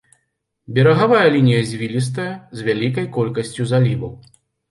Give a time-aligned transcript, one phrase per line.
[0.77, 2.27] Берагавая лінія звілістая
[2.59, 4.13] з вялікай колькасцю заліваў.